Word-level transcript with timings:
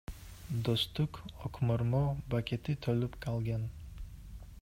Достук 0.69 1.19
өкмөрмө 1.49 2.01
бекети 2.35 2.77
толуп 2.87 3.21
калган. 3.27 3.71